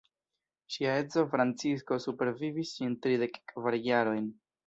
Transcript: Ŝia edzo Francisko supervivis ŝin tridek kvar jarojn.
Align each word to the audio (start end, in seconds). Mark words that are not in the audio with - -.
Ŝia 0.75 0.93
edzo 1.01 1.23
Francisko 1.33 1.99
supervivis 2.07 2.73
ŝin 2.79 2.97
tridek 3.05 3.39
kvar 3.53 3.79
jarojn. 3.89 4.27